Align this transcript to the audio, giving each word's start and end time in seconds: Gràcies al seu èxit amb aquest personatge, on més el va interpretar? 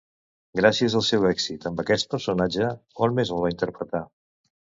Gràcies 0.59 0.95
al 0.99 1.03
seu 1.07 1.27
èxit 1.31 1.67
amb 1.71 1.83
aquest 1.83 2.09
personatge, 2.15 2.71
on 3.09 3.15
més 3.21 3.35
el 3.37 3.45
va 3.45 3.53
interpretar? 3.55 4.05